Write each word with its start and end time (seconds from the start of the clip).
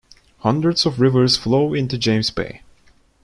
Hundreds 0.39 0.83
of 0.87 0.99
rivers 0.99 1.37
flow 1.37 1.75
into 1.75 1.95
James 1.95 2.31
Bay. 2.31 2.63